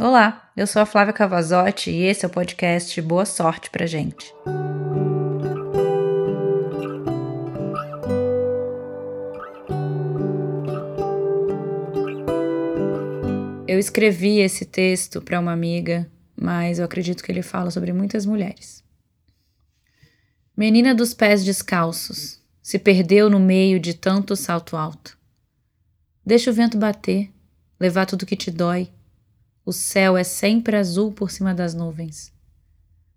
Olá, 0.00 0.48
eu 0.56 0.64
sou 0.64 0.80
a 0.80 0.86
Flávia 0.86 1.12
Cavazotti 1.12 1.90
e 1.90 2.04
esse 2.04 2.24
é 2.24 2.28
o 2.28 2.30
podcast 2.30 3.02
Boa 3.02 3.26
Sorte 3.26 3.68
pra 3.68 3.84
gente. 3.84 4.32
Eu 13.66 13.76
escrevi 13.76 14.38
esse 14.38 14.64
texto 14.64 15.20
para 15.20 15.40
uma 15.40 15.50
amiga, 15.50 16.08
mas 16.40 16.78
eu 16.78 16.84
acredito 16.84 17.24
que 17.24 17.32
ele 17.32 17.42
fala 17.42 17.72
sobre 17.72 17.92
muitas 17.92 18.24
mulheres. 18.24 18.84
Menina 20.56 20.94
dos 20.94 21.12
pés 21.12 21.44
descalços, 21.44 22.40
se 22.62 22.78
perdeu 22.78 23.28
no 23.28 23.40
meio 23.40 23.80
de 23.80 23.94
tanto 23.94 24.36
salto 24.36 24.76
alto. 24.76 25.18
Deixa 26.24 26.52
o 26.52 26.54
vento 26.54 26.78
bater, 26.78 27.32
levar 27.80 28.06
tudo 28.06 28.24
que 28.24 28.36
te 28.36 28.52
dói 28.52 28.92
o 29.68 29.72
céu 29.72 30.16
é 30.16 30.24
sempre 30.24 30.78
azul 30.78 31.12
por 31.12 31.30
cima 31.30 31.52
das 31.52 31.74
nuvens. 31.74 32.32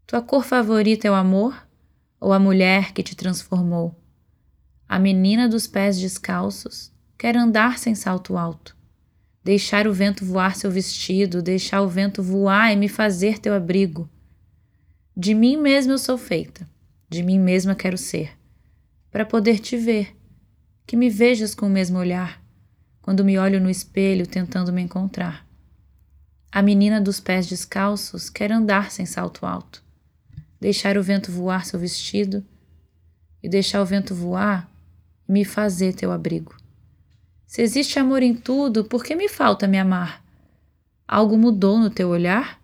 Tua 0.06 0.22
cor 0.22 0.44
favorita 0.44 1.08
é 1.08 1.12
o 1.12 1.14
amor 1.14 1.66
ou 2.20 2.34
a 2.34 2.40
mulher 2.40 2.92
que 2.92 3.02
te 3.02 3.16
transformou? 3.16 3.96
A 4.86 5.00
menina 5.00 5.48
dos 5.48 5.66
pés 5.66 5.98
descalços 5.98 6.92
quer 7.18 7.38
andar 7.38 7.80
sem 7.80 7.96
salto 7.96 8.36
alto, 8.36 8.76
deixar 9.42 9.88
o 9.88 9.94
vento 9.94 10.26
voar 10.26 10.58
seu 10.58 10.70
vestido, 10.70 11.42
deixar 11.42 11.84
o 11.84 11.88
vento 11.88 12.22
voar 12.22 12.74
e 12.74 12.76
me 12.76 12.90
fazer 12.90 13.40
teu 13.40 13.54
abrigo. 13.54 14.10
De 15.16 15.34
mim 15.34 15.56
mesma 15.56 15.94
eu 15.94 15.98
sou 15.98 16.18
feita, 16.18 16.68
de 17.08 17.24
mim 17.24 17.40
mesma 17.40 17.76
quero 17.76 17.98
ser, 17.98 18.38
para 19.10 19.26
poder 19.26 19.60
te 19.60 19.78
ver, 19.78 20.18
que 20.86 20.98
me 20.98 21.10
vejas 21.10 21.56
com 21.56 21.68
o 21.68 21.70
mesmo 21.70 21.98
olhar, 21.98 22.44
quando 23.02 23.24
me 23.24 23.38
olho 23.38 23.62
no 23.62 23.70
espelho 23.70 24.28
tentando 24.28 24.74
me 24.74 24.82
encontrar. 24.82 25.50
A 26.52 26.62
menina 26.62 27.00
dos 27.00 27.22
pés 27.22 27.48
descalços 27.48 28.30
quer 28.30 28.52
andar 28.52 28.92
sem 28.92 29.06
salto 29.06 29.46
alto, 29.46 29.82
deixar 30.60 30.98
o 30.98 31.04
vento 31.04 31.32
voar 31.32 31.66
seu 31.66 31.80
vestido 31.80 32.44
e 33.42 33.48
deixar 33.48 33.82
o 33.82 33.86
vento 33.86 34.14
voar 34.14 34.70
me 35.26 35.46
fazer 35.46 35.94
teu 35.94 36.12
abrigo. 36.12 36.54
Se 37.48 37.62
existe 37.62 37.98
amor 37.98 38.22
em 38.22 38.36
tudo, 38.36 38.84
por 38.84 39.02
que 39.02 39.16
me 39.16 39.30
falta 39.30 39.66
me 39.66 39.80
amar? 39.80 40.22
Algo 41.08 41.38
mudou 41.38 41.80
no 41.80 41.90
teu 41.90 42.10
olhar? 42.10 42.62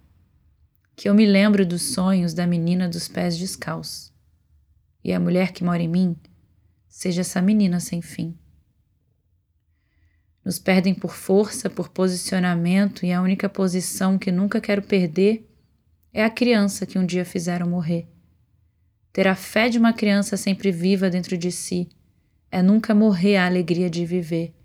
Que 0.93 1.07
eu 1.07 1.15
me 1.15 1.25
lembro 1.25 1.65
dos 1.65 1.93
sonhos 1.93 2.33
da 2.33 2.45
menina 2.45 2.89
dos 2.89 3.07
pés 3.07 3.37
descalços. 3.37 4.11
E 5.01 5.13
a 5.13 5.19
mulher 5.19 5.53
que 5.53 5.63
mora 5.63 5.81
em 5.81 5.87
mim 5.87 6.17
seja 6.89 7.21
essa 7.21 7.41
menina 7.41 7.79
sem 7.79 8.01
fim. 8.01 8.37
Nos 10.47 10.59
perdem 10.59 10.93
por 10.93 11.13
força, 11.13 11.69
por 11.69 11.89
posicionamento, 11.89 13.05
e 13.05 13.11
a 13.11 13.21
única 13.21 13.49
posição 13.49 14.17
que 14.17 14.31
nunca 14.31 14.61
quero 14.61 14.81
perder 14.81 15.45
é 16.13 16.23
a 16.23 16.29
criança 16.29 16.85
que 16.85 16.97
um 16.97 17.05
dia 17.05 17.25
fizeram 17.25 17.67
morrer. 17.67 18.07
Ter 19.11 19.27
a 19.27 19.35
fé 19.35 19.67
de 19.67 19.77
uma 19.77 19.91
criança 19.91 20.37
sempre 20.37 20.71
viva 20.71 21.09
dentro 21.09 21.37
de 21.37 21.51
si 21.51 21.89
é 22.49 22.61
nunca 22.61 22.95
morrer 22.95 23.35
a 23.35 23.45
alegria 23.45 23.89
de 23.89 24.05
viver, 24.05 24.55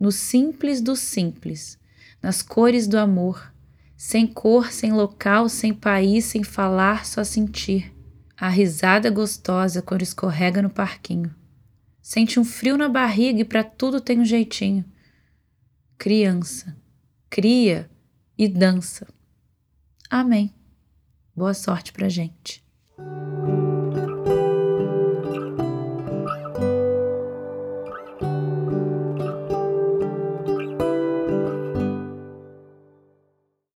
no 0.00 0.10
simples 0.10 0.80
do 0.80 0.96
simples, 0.96 1.78
nas 2.20 2.42
cores 2.42 2.88
do 2.88 2.98
amor, 2.98 3.54
sem 3.96 4.26
cor, 4.26 4.72
sem 4.72 4.90
local, 4.90 5.48
sem 5.48 5.72
país, 5.72 6.24
sem 6.24 6.42
falar, 6.42 7.06
só 7.06 7.22
sentir. 7.22 7.94
A 8.36 8.48
risada 8.48 9.08
gostosa 9.10 9.80
quando 9.80 10.02
escorrega 10.02 10.60
no 10.60 10.70
parquinho. 10.70 11.32
Sente 12.02 12.40
um 12.40 12.44
frio 12.44 12.76
na 12.76 12.88
barriga 12.88 13.42
e 13.42 13.44
para 13.44 13.62
tudo 13.62 14.00
tem 14.00 14.18
um 14.18 14.24
jeitinho 14.24 14.84
criança, 16.00 16.74
cria 17.28 17.90
e 18.38 18.48
dança. 18.48 19.06
Amém. 20.08 20.50
Boa 21.36 21.52
sorte 21.52 21.92
pra 21.92 22.08
gente. 22.08 22.64